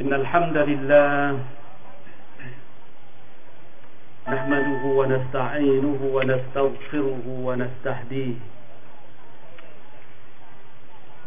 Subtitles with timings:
[0.00, 1.38] إن الحمد لله
[4.28, 8.34] نحمده ونستعينه ونستغفره ونستهديه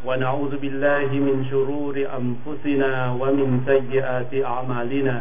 [0.06, 2.92] ونعوذ بالله من شرور أنفسنا
[3.22, 5.18] ومن سيئات أعمالنا.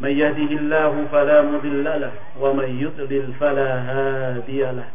[0.00, 4.88] من يهده الله فلا مضل له ومن يضلل فلا هادي له.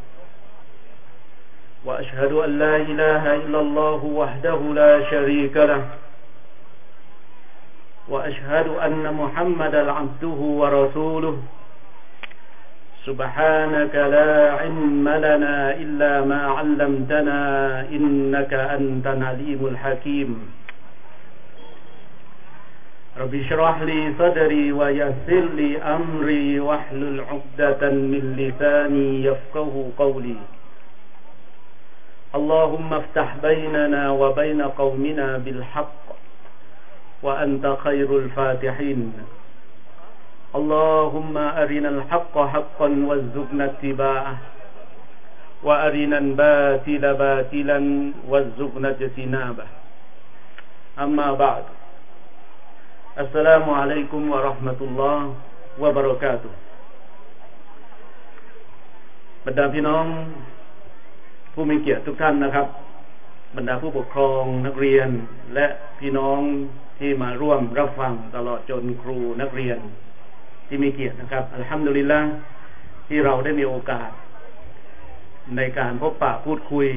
[1.86, 5.84] وأشهد أن لا إله إلا الله وحده لا شريك له.
[8.10, 11.38] وأشهد أن محمدا عبده ورسوله.
[13.06, 17.40] سبحانك لا علم لنا إلا ما علمتنا
[17.90, 20.30] إنك أنت العليم الحكيم.
[23.18, 30.36] رب اشرح لي صدري ويسر لي أمري واحلل عقدة من لساني يفقه قولي.
[32.35, 36.05] اللهم افتح بيننا وبين قومنا بالحق
[37.23, 39.13] وأنت خير الفاتحين
[40.59, 44.37] اللهم أرنا الحق حقا وارزقنا اتباعه
[45.63, 47.81] وأرنا الباطل باطلا
[48.29, 49.67] وارزقنا اجتنابه
[51.05, 51.65] أما بعد
[53.19, 55.35] السلام عليكم ورحمة الله
[55.83, 56.53] وبركاته
[59.47, 60.05] บรรดาพี่น้อง
[61.54, 62.68] ผู้มีเกียรติทุกท่านนะครับ
[63.56, 65.10] บรรดาผู้ปกครองนักเรียน
[65.56, 65.66] และ
[66.00, 66.40] พี่น้อง
[67.00, 69.78] ที่มาร่วมรับฟังตลอดจนครูนักเรียน
[70.68, 72.20] ที่มีเกียรตินะครับอัลฮัมดุลิลละ
[73.08, 74.10] ที่เราได้มีโอกาส
[75.58, 76.88] ในการพบปะพูดคุย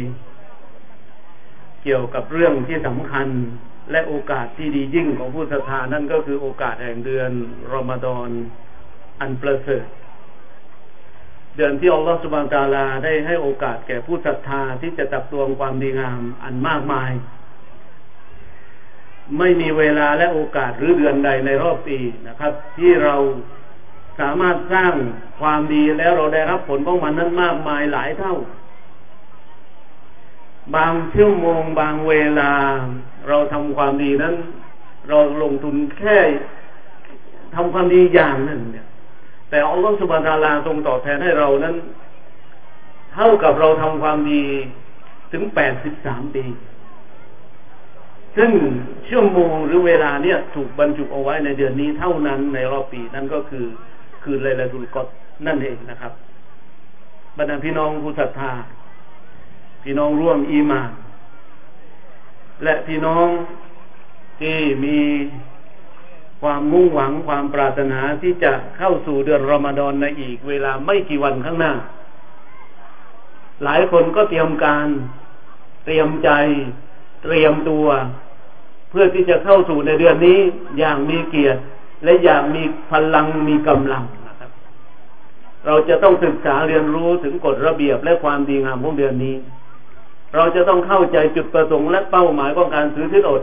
[1.83, 3.29] เกี่ยวกับเรื่องที่สำคัญ
[3.91, 7.31] และโอกาสที่ดียิ่งของผู้ศรัทธานั่นก็คือโอกาสแห่งเดือน
[7.73, 8.29] รอมฎอน
[9.21, 9.87] อันประเสริฐ
[11.57, 17.11] เดือนที่อัลลอฮฺสุบานตาลาได้ให้โอกาสแก่ผู้ศรัทธาที่จะตักตวงความดีงามอันมากมาย
[19.39, 23.17] ไม่มีเวลาและโอกาสหรือเดือนใดในรอบปีนะครับ ที่เรา
[24.21, 24.95] สามารถสร้าง
[25.41, 28.35] ความดีแล้วเราได้รับผลของมันนั้นมากมายหลายเท่า
[30.75, 32.53] บางชั่วโมงบางเวลา
[33.29, 34.35] เราทำความดีนั้น
[35.09, 36.19] เราลงทุนแค่
[37.55, 38.84] ทำความดีอย่างนึ่งเนี่ย
[39.51, 41.75] แต่อัลลอฮฺสุบานตาลาทรงตอบแทนให้เรานั้น
[43.15, 44.43] เท่ากับเราทำความดี
[45.33, 46.45] ถึงแปดสิบสามปี
[48.37, 48.51] ซึ่ง
[49.09, 53.65] ชั่วโมงหรือเวลาเนี่ยถูกบรรจุเอาไว้ในเดือนนี้เท่านั้นในรอบปีนั่นก็คือ
[54.23, 55.07] คืนไลลาตุลกอด
[55.47, 56.13] นั่นเองนะครับ
[57.39, 58.53] บรรดาพี่น้องผู้ศรัทธา
[59.83, 60.83] พี่น้องร่วมอีมา
[62.65, 63.29] และพี่น้อง
[64.41, 64.99] ที่มี
[66.45, 71.73] ความมุ่งหวังความปรารถนาที่จะเข้าสู่เดือนรอมฎอนในอีกเวลาไม่กี่วันข้างหน้า
[73.65, 74.89] หลายคนก็เตรียมการ
[75.85, 76.31] เตรียมใจ
[77.25, 77.87] เตรียมตัว
[78.91, 80.39] เพื่อที่จะเข้าสู่ในเดือนนี้
[80.79, 81.61] อย่างมีเกียรติ
[82.05, 84.51] และอย่างมีพลังมีกำลังนะครับ
[85.67, 89.37] เราจะต้องศึกษาเรียนรู้ถึงกฎระเบียบและความดีงามของเดือนนี้
[90.35, 93.43] เราจะต้องเข้าใจจุดประสงค์และเป้าหมายของการถือทิศอด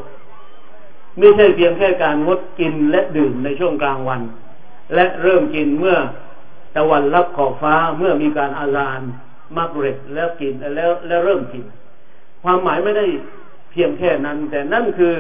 [1.18, 4.22] ไม่ใช่เพียงแค่การงดกินและดื่มในช่วงกลางวัน
[4.96, 5.98] และเริ่มกินเมื่อ
[6.76, 9.02] ตะวันรับขอบฟ้าเมื่อมีการอาลาน
[9.58, 11.66] มักเร็ดแล้วกินแล้วแล้วเริ่มกิน
[12.44, 13.06] ความหมายไม่ได้
[13.72, 15.16] เพียงแค่นั้น แต่นั่นคือ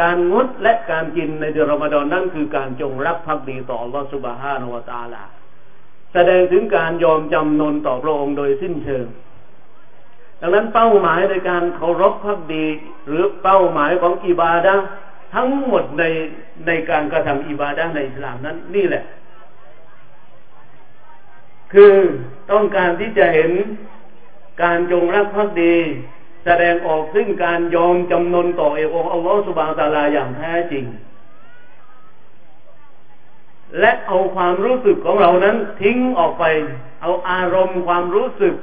[0.00, 5.24] การงดและการกินในเดือนรอมฎอนนั่นคือการจงรักภักดีต่อลอสุบฮานวตาลา
[6.12, 9.06] แสดงถึงการยอมจำนนต่อพระองค์โดยสิ้นเชิง
[10.40, 12.66] ดังนั้นเป้าหมายในการเคารพพักดี
[13.06, 14.74] หรือเป้าหมายของอิบาดะ
[15.34, 16.02] ทั้งหมดใน
[16.66, 19.04] ในการกระทำอิบาดะในอิสลามนั้น นี่แหละ
[21.72, 21.94] คือ
[22.50, 23.50] ต้องการที่จะเห็น
[24.62, 25.76] การจงรักภักดี
[26.44, 30.84] แสดงออกซึ่งการยอมจำนนต่อเอกองอัลลอฮฺสุบานตาลาอย่างแท้จริง
[33.80, 36.44] และเอาความรู้สึกของเรานั้นทิ้งออกไป
[37.02, 38.54] เอาอารมณ์ความรู้สึก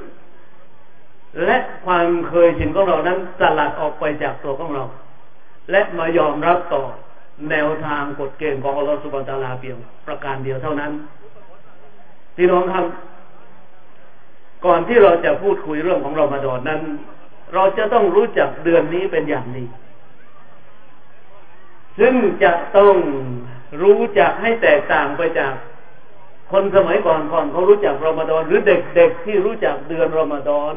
[1.46, 4.84] และความเคยชินของเรานั้นสลัดออกไปจากตัวของเรา
[5.72, 6.84] และมายอมรับต่อ
[7.50, 9.78] แนวทางกฎเกณฑ์ของอัลลอฮฺสุบานตาลาเพียง
[10.08, 10.92] ประการเดียวเท่านั้น
[12.36, 12.86] พี่น้องครับ
[14.66, 16.82] ก่อนที่เราจะพูดคุยเรื่องของเรามาดอนนั้น
[17.54, 19.68] เราจะต้องรู้จักเดือนนี้เป็นอย่างนี้
[22.00, 22.96] ซึ่งจะต้อง
[23.82, 25.54] รู้จักให้แตกต่างไปจาก
[26.52, 30.76] คนสมัยก่อนก่อนเขารู้จักรอมฎอนหรือเด็กๆที่รู้จักเดือนรอมฎอน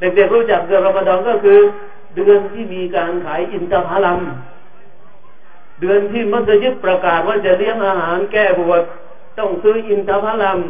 [0.00, 1.60] เด็กๆรู้จักเดือนรอมฎอนก็คือ
[2.16, 4.20] เดือนที่มีการขายอินทผลัม
[5.80, 8.82] เดือนที่มัสยิดประกาศว่าจะเลี้ยงอาหารแก้ปวด
[9.38, 10.60] ต้องซื้ออินทผลัม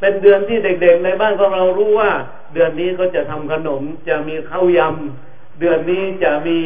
[0.00, 2.10] เป็นเดือนที่เด็กๆ ในบ้านของเรารู้ว่า
[2.54, 6.58] เดือนนี้ก็จะทำขนมจะมีข้าวยำเดือนนี้จะมี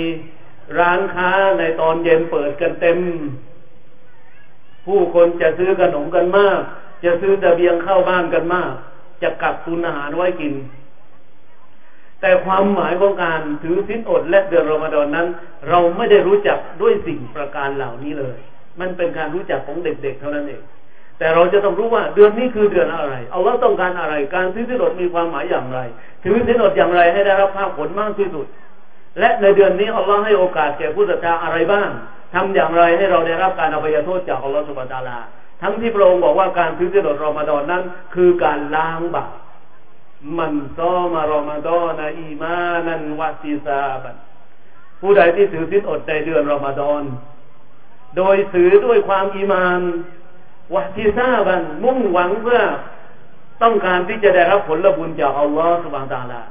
[0.78, 2.98] ร้านค้าในตอนเย็นเปิดกันเต็ม
[4.86, 6.60] ผู้คนจะซื้อขนมกันมาก
[7.04, 8.72] จะซื้อตะเบียงเข้าบ้านกันมาก
[9.22, 10.52] จะกักตุนอาหารไว้กิน
[12.20, 15.26] แต่ความหมายของการถือสินอดและเดือนรอมฎอนนั้น
[15.68, 18.36] เราไม่ได้รู้จักด้วยสิ่งประการเหล่านี้เลย
[18.80, 20.62] มันเป็นการรู้จักของเด็กๆเท่านั้นเอง
[21.18, 25.80] แต่เราจะต้องรู้ว่าเดือนนี้คือเดือนอะไรเอาว่าต้องการอะไร การซื้อสินอดมีความหมายอย่างไร
[26.24, 28.46] ถือสินอดอย่างไรให้ได้รับภาพผลมากที่สุด
[29.18, 31.88] และในเดือนนี้อัลลอฮ์ให้โอกาสแก่ผู้ศรัทธาอะไรบ้าง
[32.34, 35.18] ทำอย่างไรให้เราได้รับการอภัยโทษจากอัลลอฮ์สุบานตาลา
[35.62, 37.82] ทั้งที่พระองค์บอกว่าการถือสินอดรอมฎอนนั้น
[38.14, 39.30] คือการล้างบาป
[40.38, 42.56] มันซอมารอมฎอนอีมา
[42.86, 44.16] นันวัติซาบัน
[45.00, 47.02] ผู้ใดที่ถือสินอดในเดือนรอมฎอน
[48.16, 49.80] โดยถือด้วยความอีมาน
[50.74, 52.60] วะที่ทราบันมุ่งหวังเพื่อ
[53.62, 56.42] ต้องการที่จะได้รับผลบุญจากอัลลอฮฺสุบานตาลา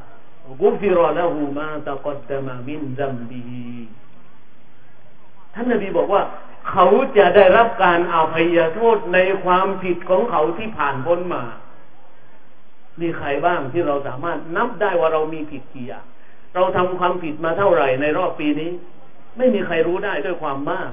[0.61, 3.41] กุฟิรอละหูมาตะกดดมามินซัมบี
[5.53, 6.21] ท่านนบีบอกว่า
[6.69, 6.85] เขา
[7.17, 11.43] จะได้รับการอาภัยโทษในความผิดของเขาที่ผ่านพ้นมา
[13.01, 16.05] มีใครบ้างที่เราสามารถนับได้ว่าเรามีผิดกี่อย่าง
[16.55, 18.71] เราทำความผิดมาเท่าไหร่ในรอบปีนี้
[19.37, 20.89] ไม่มีใครรู้ได้ด้วยความมาก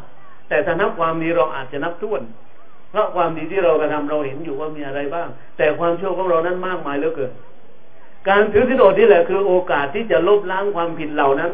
[0.49, 2.23] แต่ถ้านับความดีเราอาจจะนับท้วน
[2.91, 7.33] เพราะความดีที่เรากระทำเราเห็นอยู่ว่ามีอะไรบ้าง แต่ความชั่วของเรานั้นมากมายเหลือเกิน
[8.29, 11.53] การถือสินอดนี่แหละคือโอกาสที่จะลบล้างความผิดเหล่านั้น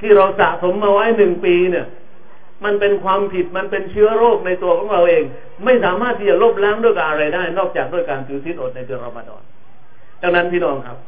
[0.00, 1.86] ที่เราสะสมมาไว้หนึ่งปีเนี่ย
[2.64, 5.24] มันเป็นความผิดมันเป็นเชื้อโรคในตัวของเราเอง
[5.64, 9.42] ไม่สามารถที่จะลบล้างด้วยกับอะไรได้ นอกจากด้วยการถือสินอดในเดือนรอมฎอน
[10.22, 10.98] ดังนั้นพี่น้องครับ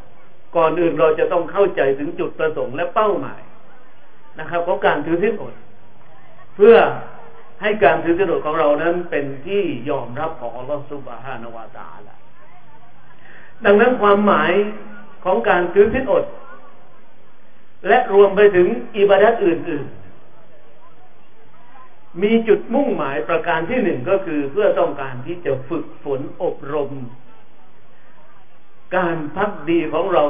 [0.56, 3.40] ก่อนอื่นเราจะต้องเข้าใจถึงจุดประสงค์และเป้าหมาย
[4.38, 5.54] นะครับของการถือสินอด
[6.56, 6.76] เพื่อ
[7.62, 12.14] ให้การถือสินอดของเรานั้นเป็นที่ยอมรับของอัลลอฮฺสุบฮานาวาตาละ
[13.64, 14.52] ดังนั้นความหมาย
[15.24, 16.24] ของการถือสินอด
[17.88, 18.66] และรวมไปถึง
[18.96, 19.98] อิบาดัตอื่น ๆ
[22.22, 26.90] มีจุดมุ่งหมายประการที่หนึ่งก็คือเพื่อต้องการที่จะฝึกฝนอบรม
[28.96, 30.24] การพักดีของเรา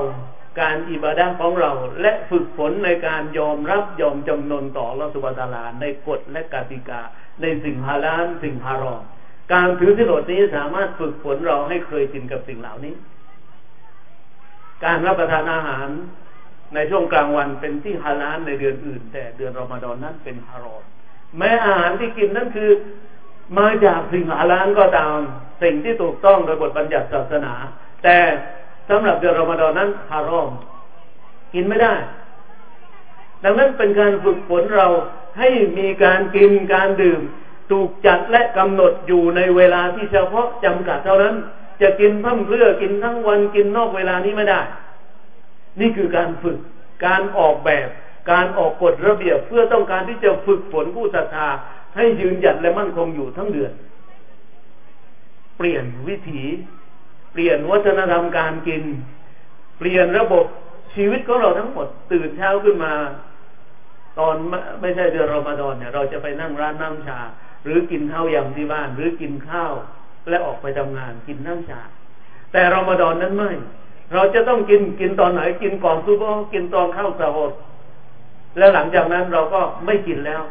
[0.61, 7.01] การอิบาดะของเรา และฝึกฝนในการยอมรับยอมจำนนต่อละสุบตาลาในกฎและกติกา
[7.43, 9.03] ในสิ่งฮาลาลสิ่งฮารอม
[9.53, 12.95] การถือสินดนี้สามารถฝึกฝนเราให้เคยชินกับสิ่งเหล่านี้
[14.85, 15.89] การรับประทานอาหาร
[16.75, 20.85] ในช่วงกลางวันเป็นที่ฮาลาลในเดือนอื่น แต่เดือนรอมฎอนนั้นเป็นฮารอม
[21.37, 22.71] แม้อาหารที่กินนั้นคือ
[23.59, 25.19] มาจากสิ่งฮาลาลก็ตาม
[25.63, 27.53] สิ่งที่ถูกต้องโดยบทบัญญัติศาสนา
[28.03, 28.17] แต่
[28.89, 30.51] สำหรับเดือนรอมฎอนนั้นฮารอม
[31.55, 31.95] กินไม่ได้
[33.45, 34.87] ดังนั้นเป็นการฝึกฝนเรา
[35.39, 35.49] ให้
[35.79, 37.21] มีการกินการดื่ม
[37.71, 41.35] ถูกจัดและกำหนดอยู่ในเวลาที่เฉพาะจำกัดเท่านั้น
[41.81, 44.61] จะกินพั่มเพื่อกินทั้งวันกินนอกเวลานี้ไม่ได้
[45.81, 46.59] นี่คือการฝึก
[47.07, 47.89] การออกแบบ
[48.31, 51.49] การออกกฎระเบียบเพื่อต้องการที่จะฝึกฝนผู้ศรัทธา
[51.97, 53.73] ให้ยืนหยัดและมั่นคงอยู่ทั้งเดือน
[55.57, 56.43] เปลี่ยนวิถี
[57.33, 58.83] เปลี่ยนวัฒนธรรมการกิน
[59.79, 60.45] เปลี่ยนระบบ
[60.95, 62.93] ชีวิตของเราทั้งหมด ตื่นเช้าขึ้นมา
[64.19, 64.35] ตอน
[64.81, 67.19] ไม่ใช่เดือนรอมฎอนเนี่ย เราจะไปนั่งร้านน้ำชา
[67.65, 69.73] หรือกินข้าวยำที่บ้าน หรือกินข้าว
[70.29, 71.81] และออกไปทำงานกินน้ำชา
[72.53, 73.53] แต่รอมฎอนนั้นไม่
[74.13, 77.51] เราจะต้องกินกินตอนไหนกินก่อนซุปเปอร์กินตอนข้าวสะโฮร์
[78.59, 80.43] แล้วหลังจากนั้นเราก็ไม่กินแล้ว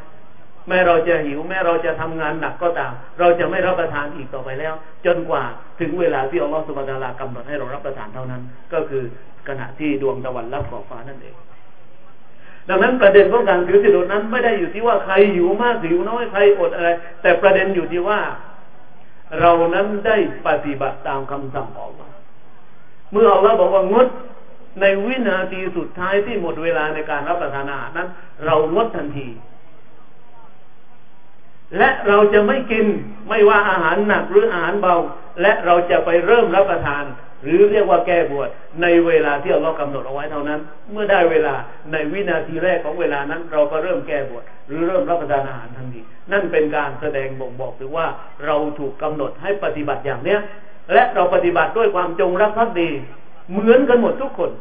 [0.67, 4.73] แม้เราจะหิว แม้เราจะทำงานหนักก็ตาม เราจะไม่รับประทานอีกต่อไปแล้ว
[5.05, 5.43] จนกว่า
[5.79, 8.41] ถึงเวลาที่อัลลอฮฺสุบานตะลากำหนดให้เรารับประทานเท่านั้น
[8.73, 9.03] ก็คือ
[9.47, 11.35] ขณะที่ดวงตะวันรับขอบฟ้านั่นเอง
[12.69, 16.89] ดังนั้นประเด็นของการถือสินอดนั้น ไม่ได้อยู่ที่ว่าใครหิวมากหิวน้อยใครอดอะไร
[17.21, 18.19] แต่ประเด็นอยู่ที่ว่า
[19.39, 21.89] เรานั้นได้ปฏิบัติตามคำสั่งของ
[23.11, 24.07] เมื่ออัลลอฮฺบอกว่างด
[24.81, 28.09] ในวินาทีสุดท้ายที่หมดเวลาในการรับประทานอาหารนั้น
[28.45, 29.27] เรางดทันที
[31.77, 32.85] และเราจะไม่กิน
[33.29, 34.95] ไม่ว่าอาหารหนักหรืออาหารเบา
[35.41, 37.03] และเราจะไปเริ่มรับประทาน
[37.43, 38.49] หรือเรียกว่าแก้บวช
[38.81, 40.59] ในเวลาที่เรากำหนดเอาไว้เท่านั้น
[40.91, 41.55] เมื่อได้เวลา
[41.91, 48.07] ในวินาทีแรกของเวลานั้น เราก็เริ่มแก้บวชหรือเริ่มรับประทานอาหารทันทีนั่นเป็นการแสดงบ่งบอกถึงว่า
[48.45, 50.39] เราถูกกำหนดให้ปฏิบัติอย่างเนี้ย
[50.93, 52.89] และเราปฏิบัติด้วยความจงรักภักดี
[53.51, 54.51] เหมือนกันหมดทุกคน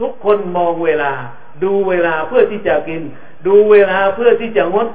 [0.00, 1.12] ทุกคนมองเวลา
[1.64, 3.02] ดูเวลาเพื่อที่จะกิน
[3.46, 4.88] ดูเวลาเพื่อที่จะงด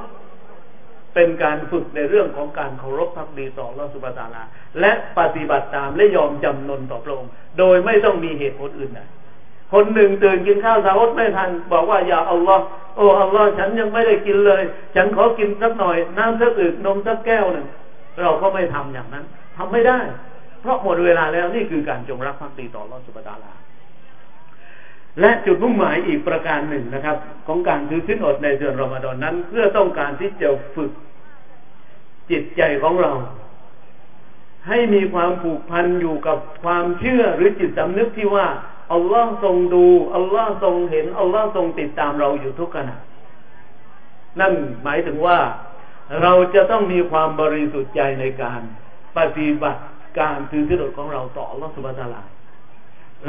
[1.13, 4.43] เป็นการฝึกในเรื่องของการเคารพพักดีต่อรัสุบตาลา
[4.79, 9.01] และปฏิบัติตามและยอมจำนนต่อพระองค์โดยไม่ต้องมีเหตุผลอื่นใด
[9.73, 12.63] คนหนึ่งตื่นกินข้าวสาวไม่ทัน บอกว่าอย่าอัลลอฮ์
[12.95, 14.63] โอ้อัลลอฮ์ฉันยังไม่ได้กินเลย
[14.95, 17.65] ฉันขอกินสักหน่อย น้ำสักอึกนมสักแก้วหนึ่ง
[18.19, 19.25] เราก็ไม่ทำอย่างนั้น
[19.57, 19.99] ทำไม่ได้
[20.61, 23.51] เพราะหมดเวลาแล้วนี่คือการจงรักภักดีต่อรัสุบตาลา
[25.19, 30.91] และจุดมุ่งหมายอีกประการหนึ่งนะครับ ของการถือสินอดในเดือนรอมฎอนนั้น เพื่อต้องการที่จะฝึก
[32.31, 33.11] จิตใจของเรา
[34.67, 38.47] ให้มีความผูกพันอยู่กับความเชื่อหรือจิตสำนึกที่ว่า
[38.93, 42.95] อัลลอฮ์ทรงดูอัลลอฮ์ทรงเห็นอัลลอฮ์ทรงติดตามเราอยู่ทุกขณะ
[44.39, 44.53] นั่น
[44.83, 45.39] หมายถึงว่า
[46.21, 48.61] เราจะต้องมีความบริสุทธิ์ใจในการ
[49.17, 49.81] ปฏิบัติ
[50.19, 52.21] การถือสินอดของเราต่ออัลลอฮ์สุบฮาลา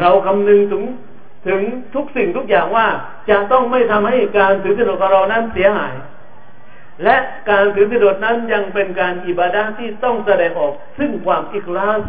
[0.01, 0.85] เราคำนึงถึง
[1.47, 1.61] ถึง
[1.95, 2.87] ทุกสิ่งทุกอย่างว่า
[3.31, 5.95] จะต้องไม่ทำให้การถือสินอดของเรานั้นเสียหาย
[7.05, 7.17] และ
[7.51, 12.01] การถือสินอดนั้นยังเป็นการอิบาดาที่ต้องแสดงออก ซึ่งความอิคลาส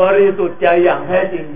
[0.00, 1.46] บริสุทธิ์ใจอย่างแท้จริง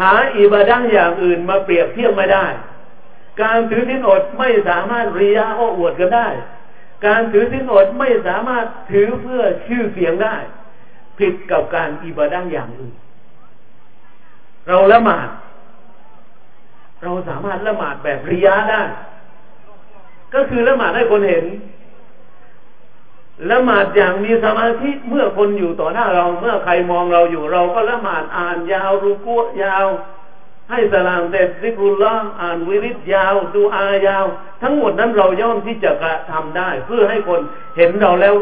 [0.00, 2.46] หาอิบาดาอย่างอื่นมาเปรียบเทียบไม่ได้
[3.42, 6.28] การถือสินอดไม่สามารถริยาโอ้อวดกันได้
[7.06, 10.36] การถือสินอดไม่สามารถถือเพื่อชื่อเสียงได้
[11.20, 12.94] ผิดกับการอิบาดาอย่างอื่น
[14.68, 15.28] เราละหมาด
[17.02, 18.82] เราสามารถละหมาดแบบริยาได้
[20.34, 21.44] ก็คือละหมาดให้คนเห็น
[23.50, 29.86] ละหมาดอย่างมีสมาธิเมื่อคนอยู่ต่อหน้าเรา เมื่อใครมองเราอยู่เราก็ละหมาดอ่านยาวรูกัวยาว
[30.70, 34.24] ให้สลามเต็ซิกุลละอ่านวิริตยาวดูอายาว
[34.62, 37.40] ทั้งหมดนั้นเราย่อมที่จะกระทำได้ เพื่อให้คน
[37.76, 38.34] เห็นเราแล้ว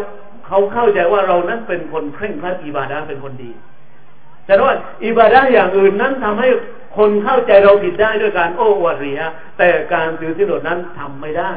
[0.48, 3.52] เขาเข้าใจว่าเรานั้นเป็นคนเคร่งครัดอิบาดาเป็นคนดี
[4.46, 4.74] แต่ว่า
[5.04, 6.48] อิบาดาอย่างอื่นนั้นทำให้
[6.96, 9.20] คนเข้าใจเราผิดได้ด้วยการโอ้อวดเรีย
[9.58, 11.52] แต่การถือที่นดนั้นทำไม่ได้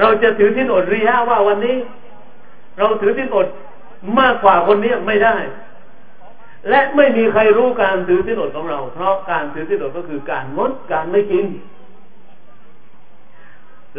[0.00, 1.76] เราจะถือที่นดเรียว่าวันนี้
[2.78, 3.46] เราถือที่นด
[4.18, 5.36] มากกว่าคนนี้ไม่ได้
[6.68, 11.46] และไม่มีใครรู้การถือที่นดของเรา เพราะการถือที่นดก็คือการงดการไม่กิน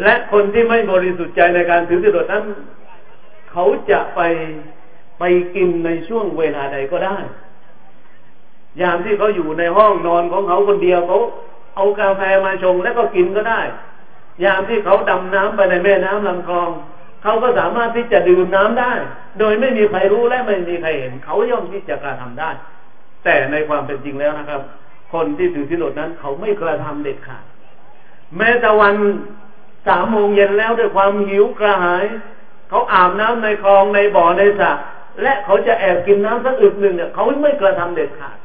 [0.03, 2.43] และคนที่ไม่บริสุทธิ์ใจในการถือที่นดนั้น
[3.51, 4.21] เขาจะไป
[5.19, 5.23] ไป
[5.55, 7.17] กินในช่วงเวลาใดก็ได้
[8.81, 11.19] ยามที่เขาอยู่ในห้องนอนของเขาคนเดียวเขา
[11.75, 13.61] เอากาแฟมาชงแล้วก็กินก็ได้
[14.43, 16.69] ยามที่เขาดำน้ำไปในแม่น้ำลำคลอง
[17.23, 18.93] เขาก็สามารถที่จะดื่มน้ำได้
[19.39, 22.49] โดยไม่มีใครรู้และไม่มีใครเห็น เขาย่อมที่จะกระทำได้
[23.23, 24.61] แต่ในความเป็นจริงแล้วนะครับ
[25.13, 27.43] คนที่ถือที่หลดนั้น เขาไม่กระทำเด็ดขาด
[28.37, 28.95] แม้แต่วัน
[29.87, 32.05] สามโมงเย็นแล้วด้วยความหิวกระหาย
[32.71, 34.71] เขาอาบน้ำในคลองในบ่อในสระ
[35.21, 38.37] และเขาจะแอบกินน้ำสักอึกหนึ่งเนี่ยเขาไม่กระทำเด็ดขาด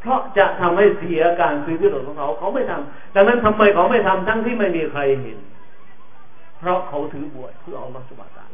[0.00, 5.38] เพราะจะทำให้เสียการซื้อที่หลดของเขาเขาไม่ทำดังนั้นทำไมเขาไม่ทำทั้งที่ไม่มีใครเห็น
[6.58, 8.44] เพราะเขาถือบวชเพื่อเอามาสุบาตา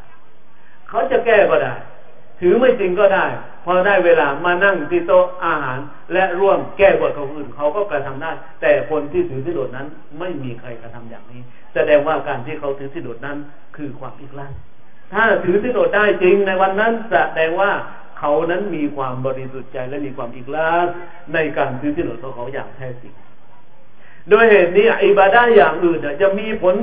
[0.89, 1.75] เขาจะแก้ก็ได้
[2.41, 3.27] ถือไม่จริงก็ได้
[3.65, 5.79] พอได้เวลามานั่งที่โต๊ะอาหาร
[6.13, 8.31] และร่วมแก้บทเขาอื่นเขาก็กระทำได้
[8.61, 9.87] แต่คนที่ถือที่หลดนั้น
[10.19, 11.41] ไม่มีใครกระทำอย่างนี้
[11.75, 13.37] แสดงว่าการที่เขาถือที่หลดนั้น
[13.77, 14.53] คือความอิกลัน
[15.13, 17.73] ถ้าถือที่หลดได้จริงในวันนั้นแสดงว่า
[18.19, 20.87] เขานั้นมีความบริสุทธิ์ใจและมีความอิกลาส
[21.35, 23.13] ในการซื้อที่หนุนของเขาอย่างแท้จริง
[24.29, 26.77] โดยเหตุนี้อิบาดาอย่างอื่นจะมีผล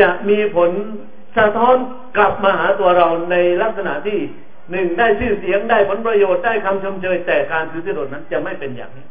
[0.00, 0.70] จะมีผล
[1.36, 1.76] สะท้อน
[2.16, 4.18] กลับมาหาตัวเราในลักษณะที่
[4.70, 9.06] หนึ่งได้ชื่อเสียงได้ผลประโยชน์ได้คำชมเชยแต่การซื้อที่หนุนนั้นจะไม่เป็นอย่างนี้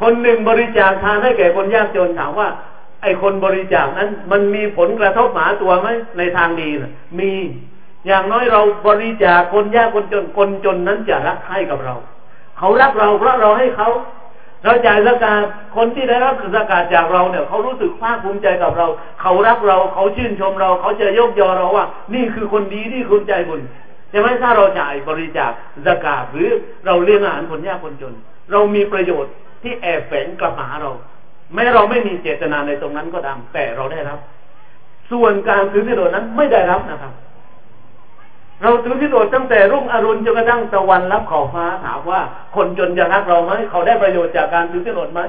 [0.00, 2.48] คนหนึ่งบริจาคทานให้แก่คนยากจนถามว่า
[3.02, 5.88] ไอ้คนบริจาคนั้น มันมีผลกระทบหมาตัวไหม
[6.18, 7.32] ในทางดีนะมี
[8.06, 11.94] อย่างน้อยเราบริจาคคนยากคนจนคนจนนั้นจะรักให้กับเรา
[12.58, 13.88] เขารักเราเพราะเราให้เขา
[14.64, 15.42] เราจ่ายสกาด
[15.76, 18.86] คนที่ได้รับสกาดจากเราเนี่ยเขารู้สึกภาคภูมิใจกับเรา
[19.22, 23.60] เขารักเราเขาชื่นชมเรา เขาจะยกยอเราว่า นี่คือคนดีนี่คุณใจบุญ
[24.10, 25.52] ใช่ไหมถ้าเราจ่ายบริจาค
[25.86, 26.50] สกาดหรือ
[26.86, 28.14] เราเลี้ยงอาหารคนยากคนจน
[28.52, 30.92] เรามีประโยชน์ที่แอบแฝงกลับมาเรา
[31.54, 34.18] แม้เราไม่มีเจตนาในตรงนั้นก็ตามแต่เราได้รับ
[35.10, 37.12] ส่วนการซื้อที่โดนนั้นไม่ได้รับนะครับ
[38.62, 42.20] เราถือที่โดดตั้งแต่รุ่งอรุณจนกระทั่งตะวันรับขอบฟ้าถามว่า
[42.56, 45.20] คนจนจะรักเราไหมเขาได้ประโยชน์จากการถือที่โดดไหม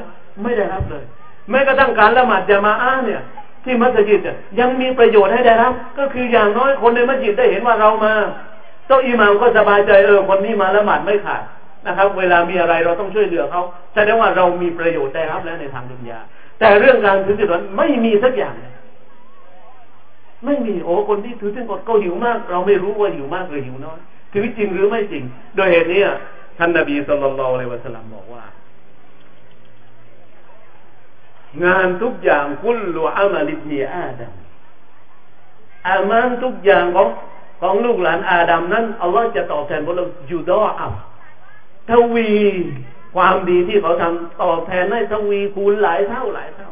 [0.43, 1.03] ไม่ได้รับเลย
[1.49, 3.21] แม้กระทั่งการละหมาดจะมาอ้าเนี่ย
[3.63, 4.21] ที่มัสยิด
[4.59, 8.13] ยังมีประโยชน์ให้ได้รับ ก็คืออย่างน้อยคนในมัสยิดได้เห็นว่าเรามา
[8.87, 11.43] เจ้าอิหมามก็สบายใจเออคนนี้มาละหมาดไม่ขาด
[11.85, 13.61] นะครับ เวลามีอะไรเราต้องช่วยเหลือเขา
[13.93, 16.19] แสดงว่าเรามีประโยชน์ได้รับแล้วในทางดุนยา
[16.59, 18.73] แต่เรื่องการถือที่โดไม่มีสักอย่างเลย
[20.45, 23.99] ไม่มีโอ้คนที่ถือเส้นกดก็หิวมาก เราไม่รู้ว่าหิวมากหรือหิวน้อย
[24.33, 25.23] ถือจริงหรือไม่จริง
[25.55, 26.01] โดยเหตุนี้
[26.57, 28.43] ท่านนบีสุลต่านเลวะสลัมบอกว่า
[31.63, 34.33] งานทุกอย่างคุลลูอามาลิบนีอาดัม
[35.89, 37.07] อามานทุกอย่างของ
[37.61, 40.93] ของลูกหลานอาดัมนั้นอัลลอฮ์จะตอบแทนพวกเราอยู่ดออับ
[41.89, 42.31] ทวี
[43.15, 46.69] ความดีที่เขาทำตอบแทนให้ทวีคูณหลายเท่าหลายเท่า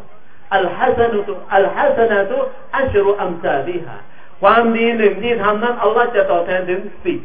[0.53, 2.37] อัลฮัสนุตุอัลฮัสนาตุ
[2.75, 3.97] อัชรุอัมซาบิฮะ
[4.41, 7.19] ความดีหนึ่งที่ทำนั้นอัลลอฮ์จะตอบแทนถึงสิบ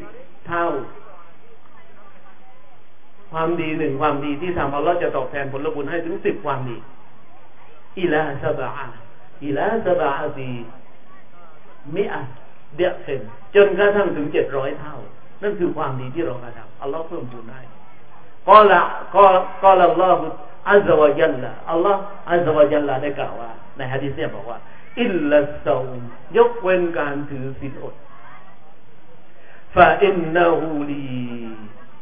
[0.48, 0.66] เท่า
[3.32, 6.76] ความดีหนึ่งความดีที่ทำอัลลอฮ์จะตอบแทนผลบุญให้ถึงสิบความดี
[8.00, 8.68] อิลาสบะ
[9.44, 10.52] อิลาสบะดี
[11.94, 12.22] มิอะ
[12.76, 13.22] เดียเซน
[13.54, 14.96] จนกระทั่งถึงเจ็ดร้อยเท่า
[15.42, 17.62] นั่นคือความดีที่เรากระทำอัลลอฮ์เพิ่มพูนให้
[18.50, 18.82] ก็ละ
[19.14, 19.24] ก็
[19.62, 20.14] ก็ละอัลลอฮ์
[20.70, 24.58] อัลลอฮ์ยัลละอัลลอฮ์อัลลอฮ์ยัลละได้กล่าวว่า ในฮะดีษเนี่ยบอกว่า
[25.00, 26.02] อิลลัสซาอุม
[26.38, 27.94] ยกเว้นการถือศีลอด
[29.74, 31.04] ฟาอินนาฮูลี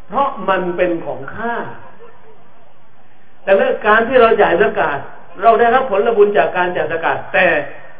[0.08, 1.54] เพราะมันเป็นของข้า
[3.42, 4.98] แต่เรื่องการที่เราจ่ายสกาด
[5.42, 7.46] เราได้รับผลบุญจากการจ่ายสกาดแต่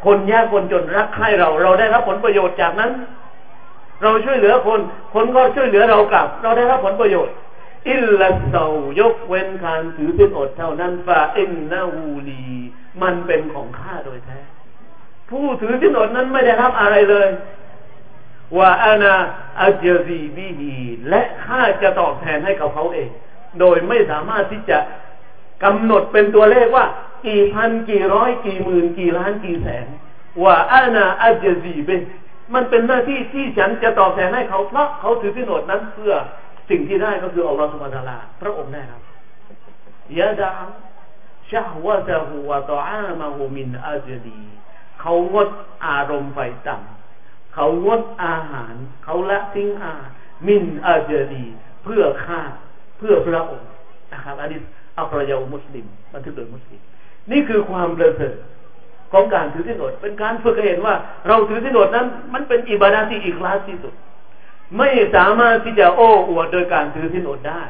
[0.05, 2.90] คนยากคนจนรักใคร่เรา เราได้รับผลประโยชน์จากนั้น
[4.02, 4.81] เราช่วยเหลือคน
[5.14, 7.35] คนก็ช่วยเหลือเรากลับ เราได้รับผลประโยชน์
[7.91, 8.65] อิลลัสเซา
[9.01, 12.47] ยกเว้นการถือเป็นอดเท่านั้นฟาอินนาฮูลี
[13.03, 14.41] มันเป็นของข้าโดยแท้
[15.31, 17.29] ผู้ถือสินอดนั้นไม่ได้รับอะไรเลย
[18.59, 19.15] ว่าอานา
[19.61, 20.73] อัจซีบีฮี
[21.09, 23.11] และข้าจะตอบแทนให้กับเขาเอง
[23.61, 24.79] โดยไม่สามารถที่จะ
[25.65, 26.87] กำหนดเป็นตัวเลขว่า
[27.27, 29.87] กี่พันกี่ร้อยกี่หมื่นกี่ล้านกี่แสน
[30.45, 31.91] ว่าอานาอัจซีเบ
[32.55, 36.15] มันเป็นหน้าที่ที่ฉันจะตอบแทนให้เขาเพราะเขาถือที่โนดนั้นเพื่อ
[36.71, 39.03] สิ่งที่ได้ก็คืออัลลอฮฺสุบานะลาพระองค์ได้ครับ
[40.19, 40.67] ยะดาม
[41.51, 44.41] ชะวะตะฮูวะตออามะฮูมินอัจลี
[45.01, 45.49] เขางด
[45.87, 49.93] อารมณ์ไฟต่ำเขางดอาหาร เขาละทิ้งอา
[50.47, 51.45] มินอาจดี
[51.85, 52.41] เพื่อฆ่า
[52.99, 53.71] เพื่อพระองค์
[54.13, 54.59] นะครับอันนี้
[54.99, 56.81] อัครยามุสลิมบันทึกโดยมุสลิม
[57.31, 58.37] นี่คือความประเสริฐ
[59.13, 60.95] ของการถือสินอดเป็นการฝึกให้เห็นว่า
[61.29, 63.95] เราถือสินอดนั้น มันเป็นอิบาดาที่อีกลาสที่สุด
[64.77, 67.63] ไม่สามารถที่จะโอ้อวดโดยการถือสินอดได้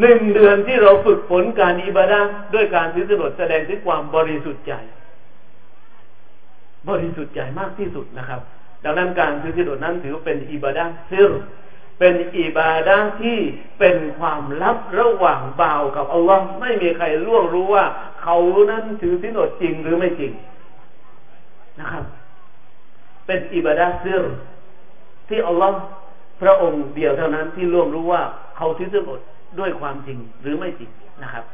[0.00, 2.20] หนึ่งเดือนที่เราฝึกฝนการอิบาดา
[2.54, 4.72] ด้วยการถือสินอดแสดงถึงความบริสุทธิ์ใจ
[6.88, 8.40] บริสุทธิ์ใจมากที่สุดนะครับ
[8.84, 11.30] ดังนั้นการถือศีลอดนั้นถือเป็นอิบาดะซิร
[11.98, 13.38] เป็นอิบาดะที่
[13.78, 17.84] เป็นความลับระหว่างบ่าวกับอัลลอฮ์ไม่มีใครล่วงรู้ว่า
[18.22, 18.36] เขา
[18.70, 20.32] นั้นถือศีลอดจริงหรือไม่จริง
[21.80, 22.04] นะครับ
[23.26, 24.24] เป็นอิบาดะซิร
[25.32, 25.78] ที่อัลลอฮ์
[26.42, 28.22] พระองค์เดียวเท่านั้นที่ล่วงรู้ว่า
[28.56, 29.20] เขาถือศีลอด
[29.58, 30.90] ด้วยความจริงหรือไม่จริง
[31.22, 31.44] นะครับ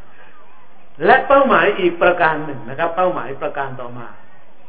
[1.05, 4.07] และเป้าหมายอีกประการหนึ่งนะครับ เป้าหมายประการต่อมา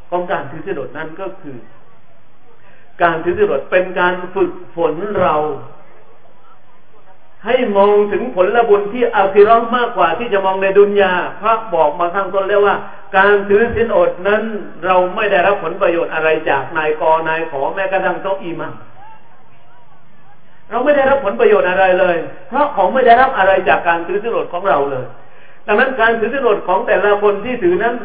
[0.09, 1.57] ของการถือศีลอดนั้นก็คือ
[3.01, 5.35] การถือศีลอดเป็นการฝึกฝนเรา
[7.45, 12.75] ให้มองถึงผลบุญที่อาคิรอมากกว่าที่จะมองในดุนยาพระบอกมาข้างต้นแล้วว่า
[13.17, 14.43] การถือศีลอดนั้น
[14.85, 18.73] เราไม่ได้รับผลประโยชน์อะไรจากนายกนายขอแม้กระทั่งโตอีมัง
[20.69, 25.05] เราไม่ได้รับผลประโยชน์อะไรเลย เพราะเขาไม่ได้รับอะไรจากการถือศีลอดของเราเลย
[25.67, 27.95] ดังนั้นการถือศีลอดของแต่ละคนที่ถือนั้น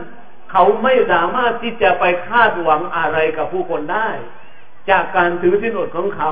[0.52, 4.08] เขาไม่สามารถที่จะไปคาดหวังอะไรกับผู้คนได้
[4.90, 6.30] จากการถือสินอดของเขา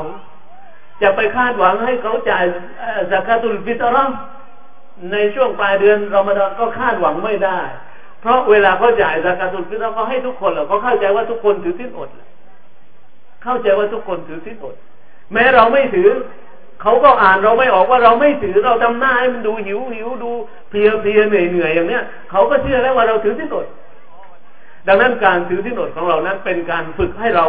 [1.02, 2.44] จะไปคาดหวังให้เขาจ่าย
[3.10, 4.04] สกาตุลฟิตรอ
[5.12, 7.60] ในช่วงปลายเดือนรอมฎอนก็คาดหวังไม่ได้
[8.20, 12.08] เพราะเวลาเขาจ่ายสกาตุลฟิตรก็ให้ทุกคนเหรอเขาเข้าใจว่าทุกคนถือสินอด
[13.44, 14.74] เข้าใจว่าทุกคนถือสินอด
[15.32, 16.08] แม้เราไม่ถือ
[16.82, 20.30] เขาก็อ่านเราไม่ออกว่าเราไม่ถือเราทำหน้าให้มันดูหิวหิวดู
[20.68, 23.66] เพลียเพลียเหนื่อยเหนื่อยอย่างเนี้ยเขาก็เชื่อแล้วว่าเราถือสินอด
[24.88, 27.46] ดังนั้นการถือที่หนดของเรานั้นเป็นการฝึกให้เรา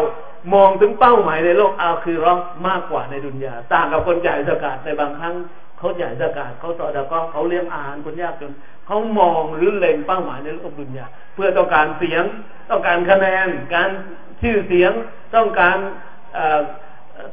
[0.54, 2.34] มองถึงเป้าหมายในโลกอาคือรอ
[2.68, 5.36] มากกว่าในดุนยาต่างกับคนจ่ายสกาดในบางครั้ง
[5.78, 8.52] เขาจ่ายสกาดเขาต่อดก็เขาเลี้ยงอาหารคนยากจน
[8.86, 12.24] เขามองหรือเล็งเป้าหมายในโลกดุนยาเพื่อต้องการเสียง
[12.70, 13.90] ต้องการคะแนน การ
[14.42, 14.92] ชื่อเสียง
[15.36, 15.78] ต้องการ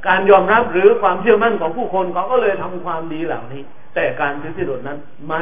[0.07, 3.63] การยอมรับหรือความเชื่อมั่นของผู้คนเขาก็เลยทำความดีเหล่านี้
[3.95, 5.41] แต่การถือที่หนดนั้นไม่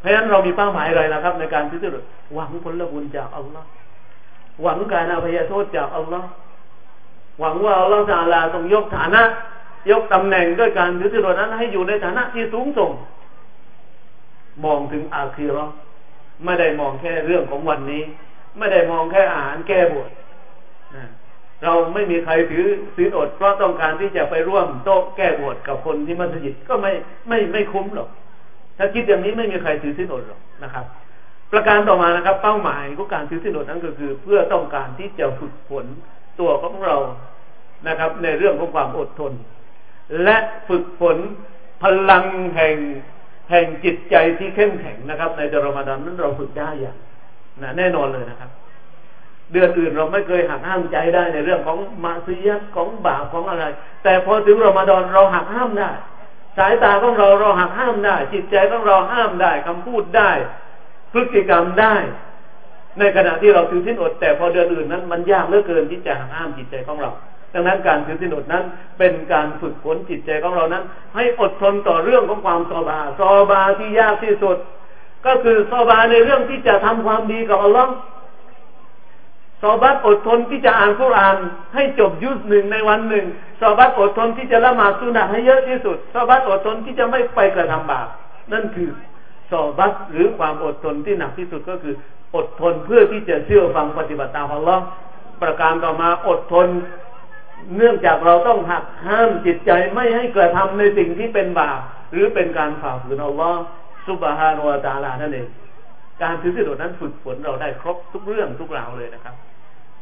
[0.00, 1.88] เพราะฉะนั้นเรามีเป้าหมายอะไรนะครับ ในการที่จะ
[2.34, 3.68] หวังผลบุญจากอัลลอฮ์
[4.62, 6.28] หวังการอภัยโทษจากอัลลอฮ์
[7.40, 9.22] หวังว่าอัลลอฮ์จะลาทรงยกฐานะ
[9.90, 12.90] ยกตำแหน่งด้วยการถือสินนั้น ให้อยู่ในฐานะที่สูงส่ง
[14.64, 15.64] มองถึงอาคีรอ
[16.44, 18.02] ไม่ได้มองแค่เรื่องของวันนี้
[18.58, 20.10] ไม่ได้มองแค่อาหารแก้บวช
[21.64, 26.92] เราไม่มีใครถือศีลอดเพราะต้องการที่จะไปร่วมโต๊ะแก้บวชกับคนที่มัสยิดก็ไม่
[27.28, 28.08] ไม่ไม่คุ้มหรอก
[28.78, 30.84] ถ้าคิดอย่างนี้ไม่มีใครถือสินอดหรอกนะครับ
[31.52, 35.86] ประการต่อมานะครับ เป้าหมายของการถือสินอดนั้นก็คือ เพื่อต้องการที่จะฝึกฝน
[36.40, 36.96] ตัวของเรา
[37.88, 39.32] นะครับ ในเรื่องของความอดทน
[40.24, 40.36] และ
[40.68, 41.16] ฝึกฝน
[41.82, 42.24] พลัง
[42.54, 42.76] แห่ง
[43.50, 46.96] แห่งจิตใจที่เข้มแข็งนะครับ ในเดือนรอมฎอนนั้นเราฝึกได้อย่าง
[47.62, 48.50] นะแน่นอนเลยนะครับ
[49.52, 53.64] เดือนอื่นเราไม่เคยหักห้ามใจได้ในเรื่องของมาซียของบาปของอะไร
[54.04, 55.90] แต่พอถึงรอมฎอนเราหักห้ามได้
[56.58, 60.30] สายตาของเราเราหักห้ามได้ จิตใจของเราห้ามได้คำพูดได้
[61.12, 61.94] พฤติกรรมได้
[62.98, 67.10] ในขณะที่เราถือสิ้นอด แต่พอเดือนอื่นนั้นมันยากเหลือเกินที่จะหักห้ามจิตใจของเรา
[67.52, 68.64] ดังนั้นการถือสินอดนั้น
[68.98, 74.56] เป็นการฝึกฝนจิตใจของเรานั้น ให้อดทนต่อเรื่องของความซอบาซอบาที่ยากที่สุด
[75.26, 77.92] ก็คือซอบาในเรื่องที่จะทำความดีกับอัลลอฮ์
[79.64, 81.36] ซอบัตอดทนที่จะอ่านคุราน
[81.74, 83.26] ให้จบยุสหนึ่งในวันหนึ่ง
[83.60, 88.08] ซอบัตอดทนที่จะละหมาดสุนัตให้เยอะที่สุดซอบัตอดทนที่จะไม่ไปกระทำบาป
[88.52, 88.90] นั่นคือ
[89.50, 91.94] ซอบัตหรือความอดทนที่หนักที่สุดก็คือ
[92.36, 94.82] อดทนเพื่อที่จะเชื่อฟังปฏิบัติตามอัลลอฮ์
[95.42, 96.66] ประการต่อมาอดทน
[97.76, 101.80] เนื่องจากเราต้องหักห้ามจิตใจไม่ให้กระทำในสิ่งที่เป็นบาป
[102.12, 103.60] หรือเป็นการฝ่าฝืนอัลลอฮ์
[104.08, 105.48] ซุบฮานุวาตาลานั่นเอง
[106.22, 109.34] การถือศีลอดนั้นฝึกฝนเราได้ครบทุกเรื่องทุกราวเลยนะครับ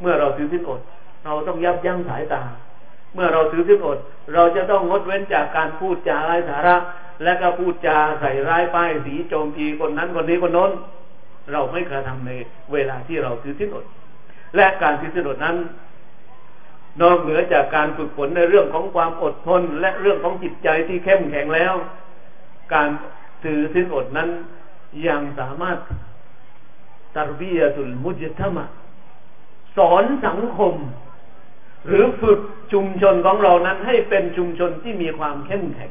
[0.03, 0.81] เมื่อเราถือศีลอด
[1.25, 2.43] เราต้องยับยั้งสายตา
[3.15, 3.99] เมื่อเราถือศีลอด
[4.35, 6.77] เราจะต้องงดเว้นจากการพูดจาไร้สาระ
[7.25, 10.71] และก็พูดจาใส่ร้ายป้ายสีโจมตีคนนั้นคนนี้คนโน้น
[11.53, 12.31] เราไม่กระทำใน
[12.73, 13.85] เวลาที่เราถือศีลอด
[14.57, 15.57] และการถือศีลอดนั้น
[17.01, 21.75] นอกเหนือจากการฝึกฝนในเรื่องของความอดทน และเรื่องของจิตใจที่เข้มแข็งแล้ว
[22.75, 22.89] การ
[23.45, 24.29] ถือศีลอดนั้น
[25.07, 25.79] ยังสามารถ
[27.17, 28.65] ตรบียตุลมุจตมะ
[29.77, 30.75] สอนสังคม
[31.87, 32.41] หรือฝึก
[32.73, 35.91] ชุมชนของเรานั้นให้เป็นชุมชนที่มีความเข้มแข็ง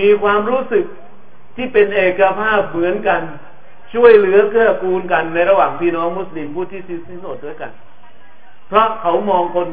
[0.00, 0.84] มีความรู้สึก
[1.56, 3.22] ที่เป็นเอกภาพเหมือนกัน
[3.94, 7.72] ช่วยเหลือเกื้อกูลกันในระหว่างพี่น้องมุสลิมผู้ที่ซิสิโนดด้วยกัน
[8.68, 9.68] เพราะเขามองคน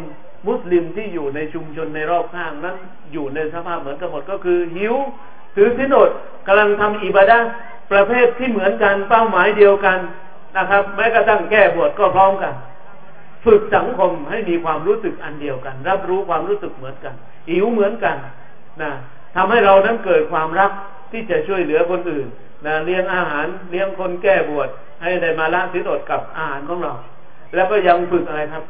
[0.47, 2.77] มุสลิมที่อยู่ในชุมชนในรอบข้างนั้น
[3.13, 4.95] อยู่ในสภาพเหมือนกันหมดก็คือ หิว
[5.55, 6.09] ถือสินอด
[6.47, 7.37] กำลังทำอิบาดะ
[7.91, 9.99] ประเภทที่เหมือนกันเป้าหมายเดียวกัน
[10.57, 12.53] นะครับ แม้กระทั่งแก้บวชก็พร้อมกัน
[13.45, 17.13] ฝึกสังคมให้มีความรู้สึกอันเดียวกัน รับรู้ความรู้สึกเหมือนกัน
[17.49, 18.15] หิวเหมือนกัน
[18.81, 18.91] นะ
[19.35, 20.71] ทำให้เรานั้นเกิดความรัก
[21.11, 22.27] ที่จะช่วยเหลือคนอื่น
[22.65, 24.69] นะเลี้ยงอาหารเลี้ยงคนแก้บวช
[25.01, 26.93] ให้ได้มาละสินอดกับอาหารของเรา
[27.53, 28.63] แล้วก็ยังฝึกอะไรครับ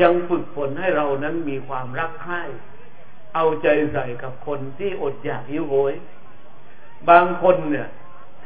[0.00, 2.40] ยังฝึกฝนให้เรานั้นมีความรักใคร่
[3.34, 5.92] เอาใจใส่กับคนที่อดอยากหิวโหย
[7.10, 7.88] บางคนเนี่ย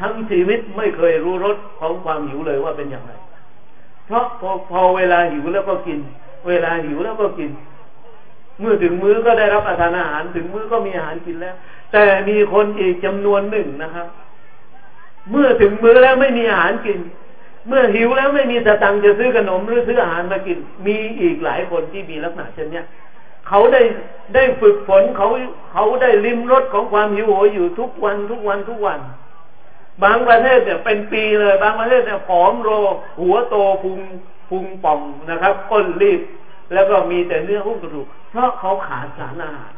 [0.01, 3.13] ทั้งชีวิตไม่เคยรู้รสของความหิวเลยว่าเป็นอย่างไร
[4.07, 5.99] เพราะพอพอเวลาหิวแล้วก็กิน
[6.49, 7.51] เวลาหิวแล้วก็กิน
[8.61, 11.55] เมื่อถึงมื้อก็ได้รับอาหารอาหารถึงมื้อก็มีอาหารกินแล้ว
[11.92, 14.07] แต่มีคนอีกจำนวนหนึ่งนะครับ
[15.31, 16.99] เมื่อถึงมื้อแล้วไม่มีอาหารกิน
[17.69, 22.83] เมื่อหิวแล้วไม่มีสตังค์จะซื้อขนมหรือซื้ออาหารมากิน มีอีกหลายคนที่มีลักษณะเช่นนี้
[23.49, 23.83] เขาได้
[24.35, 25.29] ได้ฝึกฝนเขา
[25.73, 28.99] เขาได้ลิมรสของความหิวโหยอยู่ทุกวันทุกวันทุกวัน
[30.03, 32.71] บางประเทศเนี่ยเป็นปีเลย บางประเทศเนี่ยผอมโร
[33.21, 33.99] หัวโตพุง
[34.51, 36.21] พุงป่องนะครับก้นรีบ
[36.73, 39.73] แล้วก็มีแต่เนื้อหุ้มกระดูก เพราะเขาขาดสารอาหาร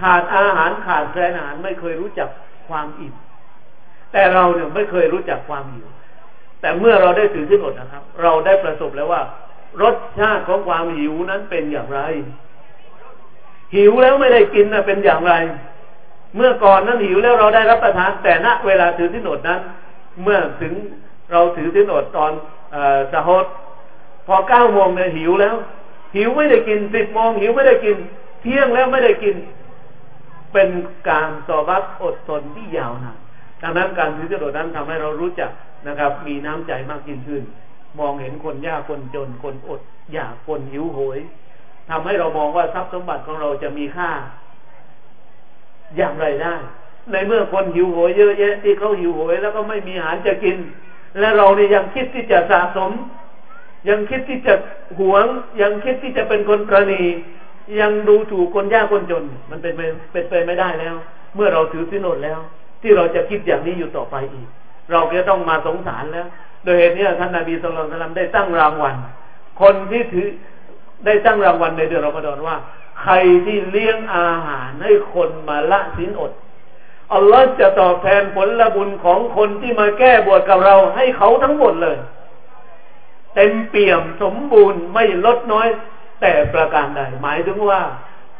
[0.00, 2.28] ขาดอาหารขาดแสารอาหารไม่เคยรู้จัก
[2.68, 3.14] ความอิ่ม
[4.12, 5.86] แต่เราเนี่ยไม่เคยรู้จักความหิว
[6.60, 9.22] แต่เมื่อเราได้ถือที่อดนะครับ เราได้ประสบแล้วว่า
[9.82, 12.00] รสชาติของความหิวนั้นเป็นอย่างไร
[13.74, 15.32] หิวแล้วไม่ได้กินนะเป็นอย่างไร
[16.36, 19.60] เมื่อก่อนนั้นหิวแล้วเราได้รับประทานแต่ณเวลาถือที่โนดนั้น
[20.22, 20.72] เมื่อถึง
[21.32, 22.32] เราถือที่โนดตอน
[23.12, 23.44] สะฮด
[24.26, 25.54] พอเก้าโมงเนี่ยหิวแล้ว
[26.16, 27.96] หิวไม่ได้กินสิบโมงหิวไม่ได้กิน
[28.42, 29.34] เที่ยงแล้วไม่ได้กิน
[30.52, 30.68] เป็น
[31.08, 33.18] การสอบักอดทนที่ยาวนาน
[33.62, 35.50] ดังนั้นการถือที่โนดนั้นทำให้เรารู้จัก
[35.86, 37.42] นะครับ มีน้ำใจมากยิ่งขึ้น
[37.98, 39.80] มองเห็นคนยากคนจนคนอด
[40.12, 41.18] อยากคนหิวโหย
[41.90, 44.10] ทำให้เรามองว่าทรัพย์สมบัติของเราจะมีค่า
[45.96, 46.54] อย่างไรได้
[47.10, 50.56] ในเมื่อคนหิวโหยเยอะแยะที่เขาหิวโหยแล้วก็ไม่มีอาหารจะกิน
[51.18, 52.90] และเราเนี่ยยังคิดที่จะสะสม
[53.88, 54.54] ยังคิดที่จะ
[54.98, 55.24] หวง
[55.60, 57.02] ยังคิดที่จะเป็นคนประนี
[57.80, 59.80] ยังดูถูกคนยากคนจน มันเป็นไป
[60.12, 60.94] เป็นไปไม่ได้แล้ว
[61.34, 62.38] เมื่อเราถือสินอดแล้ว
[62.82, 64.46] ที่เราจะคิดอย่างนี้อยู่ต่อไปอีก
[64.92, 66.26] เราจะต้องมาสงสารแล้ว
[66.64, 68.96] โดยเหตุนี้ท่านนาบีสุลต่านได้ตั้งรางวัล
[69.60, 70.26] คนที่ถือ
[71.06, 72.56] ได้ตั้งรางวัลในเดือนรอมฎอนว่า
[73.02, 73.14] ใคร
[73.46, 76.32] ที่เลี้ยงอาหารให้คนมาละสินอด
[77.14, 81.96] อัลลอฮ์จะตอบแทนผลลบุญของคนที่มาแก้บวชกับเราให้เขาทั้งหมดเลย
[83.34, 85.68] เต็มเปี่ยมสมบูรณ์ไม่ลดน้อย
[86.20, 87.82] แต่ประการใดหมายถึงว่า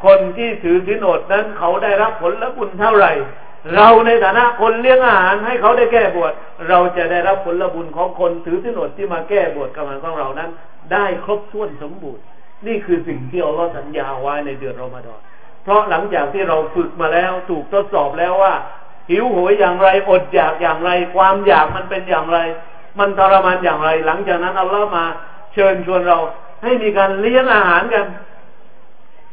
[0.05, 3.12] คนที่ถือสินอดนั้นเขาได้รับผลลบุญเท่าไหร่
[3.75, 6.33] เราในฐานะคนเลี้ยงอาหารให้เขาได้แก้บวช
[6.69, 10.51] เราจะได้รับผลลบุญของคนถือสินอดที่มาแก้บวชกับมันของเรานั้น
[10.93, 12.23] ได้ครบถ้วนสมบูรณ์
[12.66, 15.20] นี่คือสิ่งที่อัลลอฮ์สัญญาไว้ในเดือนรอมฎอน
[15.64, 18.55] เพราะหลังจากที่เราฝึกมาแล้วถูกทดสอบแล้วว่า
[19.11, 22.38] หิวโหยอย่างไรอดอยากอย่างไร ความอยากมันเป็นอย่างไร
[22.98, 25.05] มันทรมานอย่างไร หลังจากนั้นอัลลอฮ์มา
[25.53, 26.18] เชิญชวนเรา
[26.62, 28.07] ให้มีการเลี้ยงอาหารกัน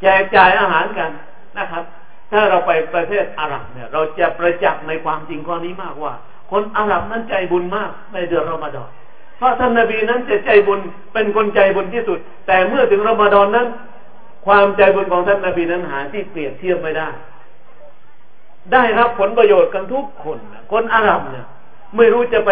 [0.02, 1.12] แจกจ่ายอาหารกัน
[1.58, 1.84] นะครับ
[2.32, 6.14] ถ้าเราไปประเทศอาหรับเนี่ย เราจะประจักษ์ในความจริงข้อนี้มากว่า
[6.52, 8.90] คนอาหรับนั้นใจบุญมากในเดือนรอมฎอน
[9.42, 10.80] เพราะท่านนบีนั้นจะใจบุญ
[11.14, 13.68] เป็นคนใจบุญที่สุด แต่เมื่อถึงรอมฎอนนั้น
[14.46, 17.10] ความใจบุญของท่านนาบีนั้นหาที่เปรียบเทียบไม่ได้
[18.74, 20.38] ได้รับผลประโยชน์กันทุกคน
[20.72, 21.46] คนอาหรับเนี่ย
[21.96, 22.52] ไม่รู้จะไป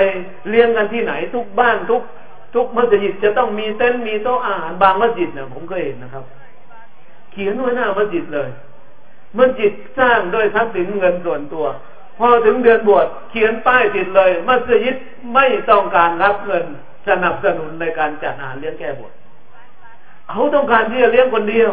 [0.49, 2.01] เลี้ยงกันที่ไหน ทุกบ้านทุก
[2.55, 6.25] ทุกมัสยิดจะต้องมีเต้นมีโต๊ะอาหารบางมัสยิดเนี่ยผมเคยเห็นนะครับ
[7.31, 8.49] เขียนไว้หน้ามัสยิดเลย
[9.37, 11.65] มัสยิดสร้างด้วยทรัพย์สินเงินส่วนตัว
[12.19, 14.95] พอถึงเดือนบวชเขียนป้ายติดเลย มัสยิด
[15.33, 16.65] ไม่ต้องการรับเงิน
[17.07, 19.13] สนับสนุนในการจัดอาหารเลี้ยงแก้บวช
[20.29, 21.71] เขาต้องการที่จะเลี้ยงคนเดียว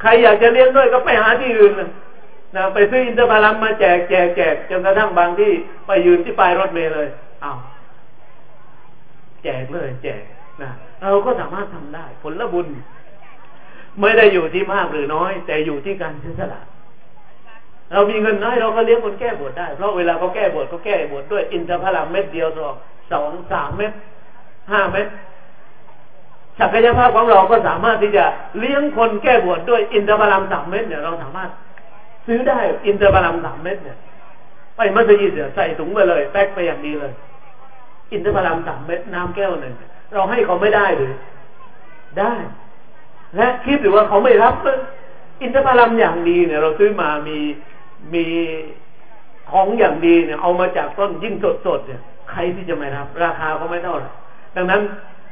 [0.00, 5.52] ใครอยากจะเลี้ยงด้วยก็ไปหาที่อื่นนะไปซื้ออินทผลัมมาแจกแจกแจกจนกระทั่งบางที่
[5.86, 7.08] ไปยืนที่ปลายรถเมล์เลย
[7.42, 7.52] เอา
[9.44, 10.22] แจกเลย แจก
[10.62, 10.70] นะ
[11.02, 12.66] เราก็สามารถทำได้ ผลบุญ
[14.00, 16.60] ไม่ได้อยู่ที่มากหรือน้อย แต่อยู่ที่การเสียสละ
[17.92, 22.74] เรามีเงินน้อยเราก็เลี้ยงคนแก้บวชได้ เพราะเวลาเขาแก้บวชเขาแก้บวชด้วยอินทผลัมเม็ดเดียวสอง
[23.12, 23.92] สองสามเม็ด
[24.70, 25.06] ห้าเม็ด
[26.60, 28.24] ศักยภาพของเราก็สามารถที่จะ
[28.58, 31.50] เลี้ยงคนแก้บวชด้วยอินทผลัมสามเม็ดเนี่ยเราสามารถ
[32.26, 33.98] ซื้อได้อินทผลัมสามเม็ดเนี่ย
[34.76, 37.12] ไปมัสยิดเสียใส่ถุงไปเลยแพ็คไปอย่างดีเลย
[38.12, 39.74] อินทผลัมสามเม็ดน้ำแก้วหนึ่ง
[40.12, 41.14] เราให้เขาไม่ได้หรือ
[42.18, 42.34] ได้
[43.36, 44.54] และคิดหรือว่าเขาไม่รับ
[45.42, 47.38] อินทผลัมอย่างดีเนี่ย เราซื้อมามี
[48.14, 48.26] มี
[49.50, 54.10] ของอย่างดีเนี่ย เอามาจากต้นยิ่งสดสดเนี่ย ใครที่จะไม่รับ ราคาก็ไม่เท่าไหร่
[54.56, 54.82] ดังนั้น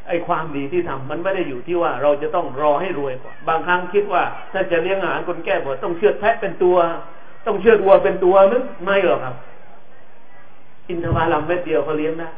[0.08, 6.76] ไอ้ความดีที่ทำมันไม่ได้อยู่ที่ว่าเราจะต้องรอให้รวยก่อนบางครั้งคิดว่าถ้าจะเลี้ยงอาหารคนแก้บวชต้องเชือดแพะเป็นตัว
[7.46, 9.34] ต้องเชือดวัวเป็นตัวนึกไม่หรอกครับ
[10.88, 12.28] อินทผลัมเม็ดเดียวเขาเลี้ยงได้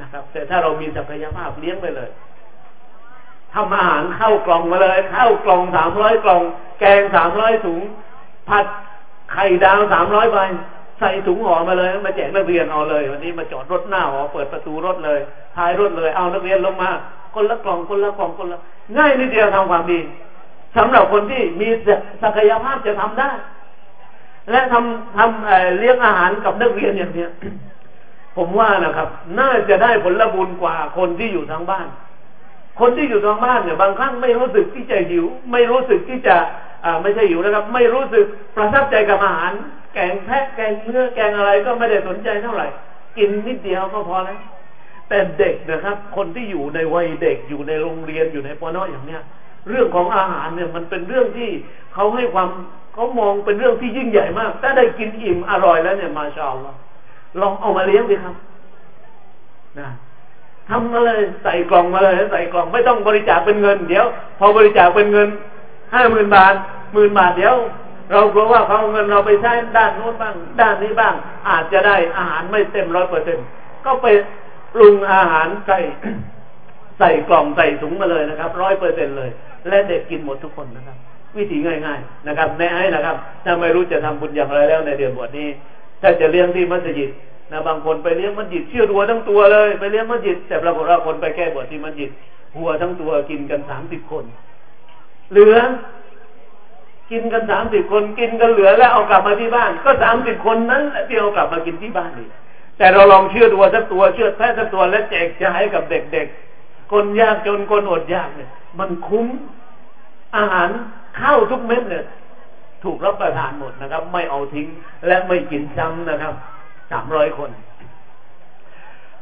[0.00, 2.10] นะครับ แต่ถ้าเรามีศักยภาพเลี้ยงไปเลย
[3.54, 6.42] ทำอาหารเข้ากล่องมาเลย เข้ากล่องสามร้อยกล่อง
[6.80, 7.80] แกงสามร้อยถุง
[8.48, 8.64] ผัด
[9.36, 10.38] ไข่ดาวสามร้อยใบ
[10.98, 15.20] ใส่ถุงห่อมาเลยมาแจกนักเรียนเอาเลย วันนี้มาจอดรถหน้าหอเปิดประตูรถเลย
[15.56, 16.90] ท้ายรถเลยเอานักเรียนลงมา
[17.34, 18.58] คนละกล่องคนละกล่องคนละ
[18.96, 19.98] ง่ายนิดเดียวทำความดี
[20.76, 21.68] สำหรับคนที่มี
[22.22, 23.30] ศักยภาพจะทำได้
[24.50, 27.30] และทำทำเลี้ยงอาหารกับนักเรียนอย่างเนี้ย
[28.36, 31.86] ผมว่านะครับ น่าจะได้ผลบุญกว่าคนที่อยู่ทางบ้าน
[32.80, 36.36] คนที่อยู่ทางบ้านเนี่ยบางครั้งไม่รู้สึกที่จะหิว ไม่รู้สึกที่จะ
[37.02, 38.24] ไม่ใช่หิวนะครับ ไม่รู้สึก
[38.56, 39.52] ประทับใจกับอาหาร
[39.94, 42.66] แกงแพะแกงเนื้อแกงอะไรก็ไม่ได้สนใจเท่าไหร่
[43.16, 44.38] กินนิดเดียวก็พอแล้ว
[45.08, 49.22] แต่เด็กนะครับ คนที่อยู่ในวัยเด็กอยู่ในโรงเรียนอยู่ในปนอย่างเนี้ย
[49.68, 51.50] เรื่องของอาหารเนี่ยมันเป็นเรื่องที่
[51.94, 52.48] เขาให้ความ
[52.94, 56.78] เขามองเป็นเรื่องที่ยิ่งใหญ่มาก ถ้าได้กินอิ่มอร่อยแล้วเนี่ยมาชาอัลอฮ์
[57.40, 58.34] ลองเอามาเลี้ยงดิครับ
[59.78, 59.88] นะ
[60.68, 64.06] ทำมาเลยใส่กล่องมาเลยใส่กล่องไม่ต้องบริจาคเป็นเงิน เดี๋ยว
[64.38, 65.28] พอบริจาคเป็นเงิน
[65.94, 66.54] ห้าหมื่นบาท
[66.94, 67.56] หมื่นบาทเดี๋ยว
[68.12, 71.14] เรากลัวว่าเขาเอาเงินเราไปใช้ด้านโน้นบ้าง ด้านนี้บ้าง
[71.48, 73.38] อาจจะได้อาหารไม่เต็มร้อยเปอร์เซ็น
[73.84, 74.06] ก็ไป
[74.74, 75.78] ปรุงอาหารใส่
[76.98, 79.30] ใส่กล่องใส่ถุงมาเลยนะครับร้อยเปอร์เซ็นเลย
[79.68, 80.96] และเด็กกินหมดทุกคนนะครับ
[81.36, 85.48] วิธีง่าย ๆ นะครับแนะให้นะครับถ้าไม่รู้จะทำบุญอย่างไรแล้วในเดือนบวชนี้
[86.02, 87.10] ถ้าจะเลี้ยงที่มัสยิด
[87.52, 92.10] นะบางคนไปเลี้ยงมัสยิดเชื่อดัวทั้งตัวเลย ไปเลี้ยงมัสยิดแต่ปรากฏว่าคนไปแก้บวชที่มัสยิด
[92.56, 94.24] หัวทั้งตัวกินกันสามสิบคน
[95.30, 95.56] เหลือ
[97.10, 102.28] กินกันสามสิบคนกินกันเหลือแล้วเอากลับมาที่บ้าน ก็สามสิบคนนั้นที่เอากลับมากินที่บ้านนี่
[102.78, 109.26] แต่เราลองเชื่อตัวสักตัวเชื่อแพ้สักตัวและแจกจ่ายกับเด็กๆ คนยากจนคนอดยากเนี่ย มันคุ้ม
[110.36, 110.68] อาหาร
[111.20, 112.04] ข้าวทุกเม็ดเนี่ย
[112.84, 114.66] ถูกรับประทานหมดนะครับ ไม่เอาทิ้ง
[115.06, 116.34] และไม่กินซ้ำนะครับ
[116.90, 117.50] สามร้อยคน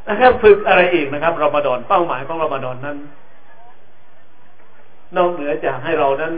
[0.08, 2.96] นะครับฝึกอะไรอีกนะครับรอมฎอนเป้าหมายของรอมฎอนนั้น
[5.16, 6.34] นอกเหนือจากให้เรานั้น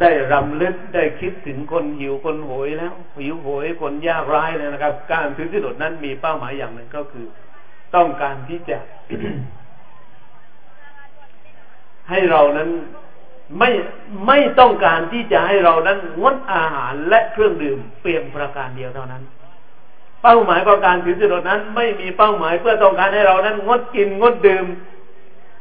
[0.00, 7.26] ได้รำลึกได้คิดถึงคนหิวคนโหยแล้ว หิวโหยคนยากไร้เลยนะครับ การถือสินอดนั้นมีเป้าหมายอย่างหนึ่งก็คือ
[7.94, 8.78] ต้องการที่จะ
[12.10, 12.68] ให้เรานั้น
[13.58, 13.70] ไม่
[14.26, 19.22] ไม่ต้องการที่จะให้เรานั้นงดอาหารและเครื่องดื่มเพียงประการเดียวเท่านั้น
[20.22, 24.66] เป้าหมายของการถือสินอดนั้น ไม่มีเป้าหมายเพื่อต้องการให้เรานั้น งดกินงดดื่ม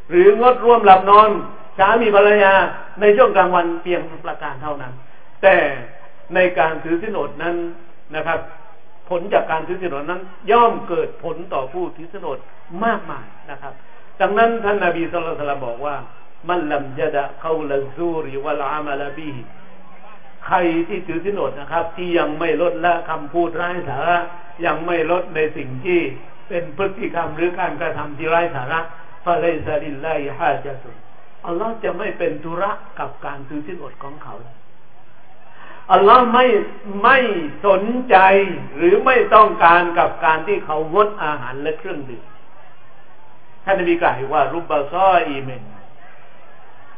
[0.10, 1.30] หรืองดร่วมหลับนอน
[1.78, 2.54] สามีภรรยา
[3.02, 4.94] ในช่วงกลางวันเพียงประการเท่านั้น
[5.44, 5.56] แต่
[6.36, 7.56] ในการถือสินอดนั้น
[8.16, 8.40] นะครับ
[9.10, 12.40] ผลจากการถือสินอดนั้น ย่อมเกิดผลต่อผู้ถือสินอด
[12.84, 13.74] มากมายนะครับ
[14.22, 15.96] ดังนั้นท่านนาบีสุลต่านบอกว่า
[16.50, 19.32] มันลำยะดะเขาละซูริวะลามาลาบี
[20.46, 20.58] ใคร
[20.88, 24.20] ที่ถือสินอดนะครับ ที่ยังไม่ลดละคำพูดไร้สาระ
[24.66, 26.00] ยังไม่ลดในสิ่งที่
[26.48, 28.80] เป็นพฤติกรรมหรือการกระทำที่ไร้สาระ
[29.26, 30.08] ฟาเลซาลิลไล
[30.38, 31.05] ฮาจตุน
[31.46, 34.36] อัลลอฮ์จะไม่เป็นธุระกับการถือสิ้นอดของเขา
[35.92, 36.46] อัลลอฮ์ไม่
[37.04, 37.18] ไม่
[37.66, 38.18] สนใจ
[38.76, 42.24] หรือไม่ต้องการกับการที่เขางดอาหารและเครื่องดื่ม
[43.64, 45.64] ท่านนบีกล่าวว่า รุบบาซออีเมน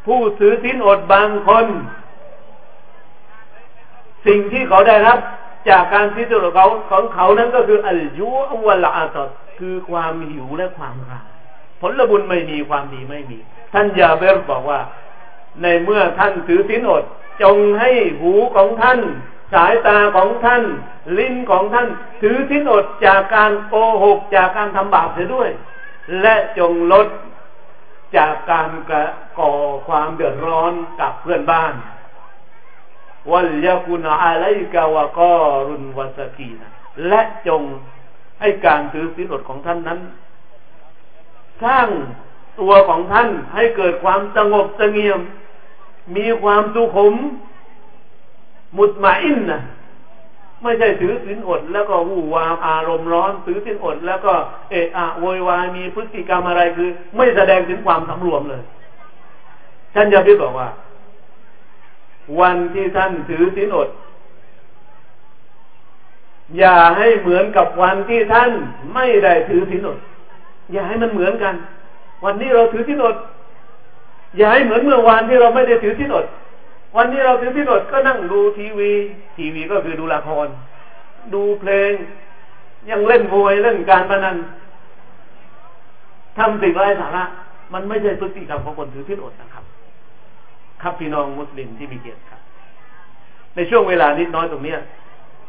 [0.05, 1.65] ผู้ถือสิ้นอดบางคน
[4.27, 5.19] สิ่งที่เขาได้รับ
[5.69, 9.17] จากการที่ตัวเขาของเขานั้นก็คืออัลยูอวลอาต
[9.60, 11.27] คือความหิวและความราย
[11.81, 13.39] ผลบุญไม่มีความดีไม่มี
[13.73, 14.80] ท่านยาเบรบอกว่า
[15.62, 17.03] ในเมื่อท่านถือสินอด
[17.43, 18.99] จงให้หูของท่าน
[19.53, 20.63] สายตาของท่าน
[21.17, 21.88] ลิ้นของท่าน
[22.21, 25.49] ถือสินอดจากการโกหกจากการทำบาปเสียด้วย
[26.21, 27.08] และจงลด
[28.17, 28.69] จากการ
[29.39, 29.53] ก่อ
[29.88, 31.73] ความเดือดร้อนกับเพื่อนบ้าน
[33.32, 35.34] วัลยากุนอาไลกาวกอ
[35.67, 36.71] รุนวสกีนะ
[37.08, 37.62] และจง
[38.39, 39.99] ให้การถือศีลอดของท่านนั้น
[41.63, 41.88] สร้าง
[42.59, 45.19] ตัวของท่านให้เกิดความสงบสงเงียม
[46.15, 47.15] มีความสุขุม
[48.77, 49.59] มุดหมาอินนะ
[50.63, 54.33] ไม่ใช่ถือศีลอด แล้วก็หูวามอารมณ์ร้อนถือศีลอด แล้วก็
[54.71, 58.61] เอะอะโวยวายมีพฤติกรรมอะไรคือ ไม่แสดงถึงความสำรวมเลย
[59.93, 60.69] ท่านยาพิบอกว่า
[62.39, 63.89] วันที่ท่านถือศีลอด
[66.57, 68.51] อย่าให้เหมือนกับวันที่ท่าน
[68.93, 69.97] ไม่ได้ถือศีลอด
[70.71, 71.53] อย่าให้มันเหมือนกัน
[72.23, 73.15] วันนี้เราถือศีลอด
[74.38, 76.25] อย่าให้เหมือนเมื่อวานที่เราไม่ได้ถือศีลอด
[76.95, 78.91] วันนี้เราถือที่นดก็นั่งดูทีวี
[79.38, 80.47] ทีวีก็คือดูละคร
[81.34, 81.91] ดูเพลง
[82.89, 84.36] ยังเล่นมวยเล่นการพนัน
[86.38, 87.23] ทำสิ่งไร้สาระ
[87.73, 89.63] มันไม่ใช่พฤติกรรมของคนถือที่นดนะครับ
[90.82, 92.41] ครับพี่น้องมุสลิมที่มีเกียรติครับ
[93.56, 94.73] ในช่วงเวลานิดน้อยตรงนี้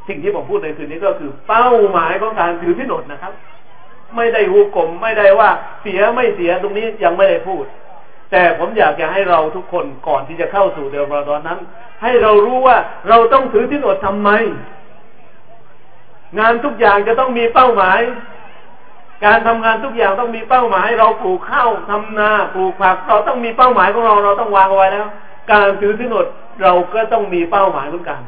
[0.08, 3.32] สิ่งที่ผมพูดในคืนนี้ก็คือเป้าหมายของการถือที่นดนะครับ
[4.16, 5.50] ไม่ได้หูกลมไม่ได้ว่า
[5.82, 7.64] เสียไม่เสียตรงนี้ยังไม่ได้พูด
[8.30, 11.58] แต่ผมอยากจะให้เราทุกคนก่อนที่จะเข้าสู่เดือนรอดอนนั้น
[12.02, 12.76] ให้เรารู้ว่า
[13.08, 14.30] เราต้องถือที่อดทำไม
[16.38, 18.00] งานทุกอย่างจะต้องมีเป้าหมาย
[19.24, 25.06] การทำงานทุกอย่างต้องมีเป้าหมาย เราปลูกข้าวทำนาปลูกผัก เราต้องมีเป้าหมายของเราเราต้องวางเอาไว้แล้ว
[25.52, 26.26] การถือที่อด
[26.62, 28.20] เราก็ต้องมีเป้าหมายเหมือนกัน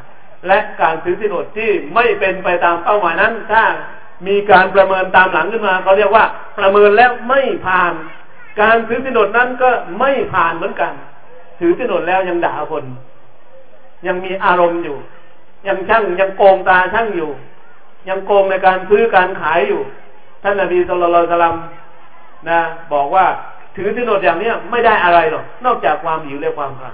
[0.46, 3.62] และการถือที่อดที่ไม่เป็นไปตามเป้าหมายนั้นถ้า
[4.26, 6.24] มีการประเมินตามหลังขึ้นมาเขาเรียกว่า
[6.59, 7.92] ประเมินแล้วไม่ผ่าน
[8.61, 10.92] การถือสินอดนั้นก็ไม่ผ่านเหมือนกัน
[11.59, 12.85] ถือสินอดแล้วยังด่าคน
[14.06, 14.96] ยังมีอารมณ์อยู่
[15.66, 17.30] ยังช่างยังโกงตาช่างอยู่
[18.09, 19.80] ยังโกงในการซื้อการขายอยู่
[20.42, 21.56] ท่านนบีสุลต่านสลัม
[22.48, 22.61] นะ
[22.92, 23.26] บอกว่า
[23.76, 26.92] ถือสินอดอย่างเนี้ยไม่ได้อะไรหรอกนอกจากความหิวและความกระ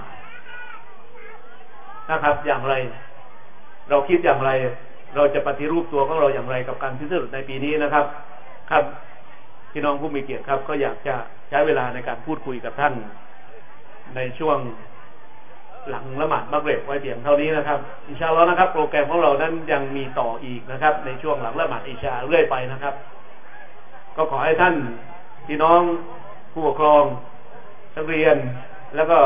[2.09, 2.73] นะครับ อย่างไร
[3.89, 4.49] เราคิดอย่างไร
[5.15, 8.05] เราจะปฏิรูปตัวของเราอย่างไรกับการที่สุดในปีนี้นะครับ
[8.71, 8.83] ครับ
[9.71, 11.15] พี่น้องผู้มีเกียรติครับ ก็อยากจะ
[11.49, 12.93] ใช้เวลาในการพูดคุยกับท่าน
[14.15, 14.57] ในช่วง
[15.89, 22.93] หลังละหมาดมักเร็บไว้เพียงเท่านี้นะครับอิชาแล้วนะครับ โปรแกรมของเรานั้นยังมีต่ออีกนะครับ ในช่วงหลังละหมาดอิชาเรื่อยไปนะครับ
[24.15, 24.75] ก็ขอให้ท่าน
[25.47, 25.81] พี่น้อง
[26.53, 27.03] ผู้ปกครอง
[27.95, 28.37] นักเรียน
[28.95, 29.17] แล้วก็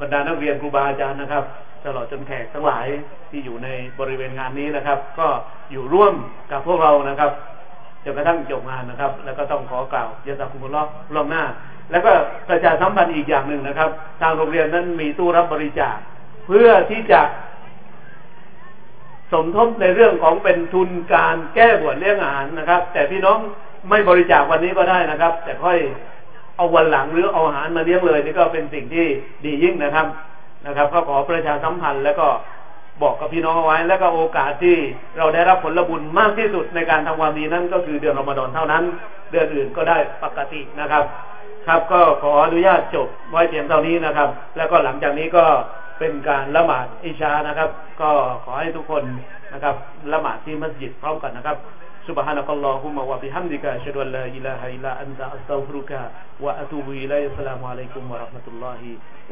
[0.00, 1.44] บรรดานักเรียนครูบาอาจารย์นะครับ
[1.86, 2.86] ตลอดจนแขกทั้งหลาย
[3.30, 3.68] ที่อยู่ใน
[3.98, 5.28] บริเวณงานนี้นะครับ ก็
[5.72, 6.14] อยู่ร่วม
[6.52, 7.32] กับพวกเรานะครับ
[8.04, 10.82] จนกระทั่งจบงานนะครับ แล้วก็ต้องขอกล่าวยาสักุมุลลอ
[11.14, 11.44] ล่วงหน้า
[11.90, 12.12] แล้วก็
[12.48, 13.90] ประชาสัมพันธ์อีกอย่างหนึ่งนะครับ
[14.20, 15.96] ทางโรงเรียนนั้นมีตู้รับบริจาค
[16.46, 17.20] เพื่อที่จะ
[19.32, 23.38] สมทบในเรื่องของเป็นทุนการแก้บวชเลี้ยงอาหารนะครับ แต่พี่น้อง
[23.88, 25.78] ไม่บริจาควันนี้ก็ได้นะครับ แต่ค่อย
[26.56, 29.06] เอาวันหลังหรือเอาอาหารมาเลี้ยงเลยนี่ก็เป็นสิ่งที่
[29.44, 30.06] ดียิ่งนะครับ
[30.65, 32.27] นะครับ ก็ขอประชาสัมพันธ์แล้วก็
[33.01, 34.77] บอกกับพี่น้องเอาไว้ แล้วก็โอกาสที่
[35.17, 38.83] เราได้รับผลบุญมากที่สุดในการทำความดีนั้นก็คือเดือนรอมฎอนเท่านั้น
[39.31, 41.03] เดือนอื่นก็ได้ปกตินะครับ
[41.67, 45.45] ครับก็ขออนุญาตจบไว้เพียงเท่านี้นะครับ แล้วก็หลังจากนี้ก็
[45.99, 47.69] เป็นการละหมาดอิชานะครับ
[48.01, 48.09] ก็
[48.45, 49.03] ขอให้ทุกคน
[49.53, 49.75] นะครับ
[50.13, 51.57] ละหมาดที่มัสยิดพร้อมกันนะครับ
[52.07, 55.91] سبحانك اللهم وبحمدك أشهد أن لا إله إلا أنت أستغفرك
[56.39, 58.81] وأتوب إليك السلام عليكم ورحمة الله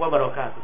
[0.02, 0.64] وبركاته